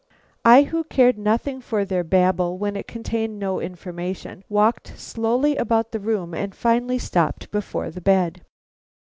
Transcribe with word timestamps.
I, 0.43 0.63
who 0.63 0.83
cared 0.85 1.19
nothing 1.19 1.61
for 1.61 1.85
their 1.85 2.03
babble 2.03 2.57
when 2.57 2.75
it 2.75 2.87
contained 2.87 3.37
no 3.37 3.59
information, 3.59 4.43
walked 4.49 4.97
slowly 4.97 5.55
about 5.57 5.91
the 5.91 5.99
room 5.99 6.33
and 6.33 6.55
finally 6.55 6.97
stopped 6.97 7.51
before 7.51 7.91
the 7.91 8.01
bed. 8.01 8.41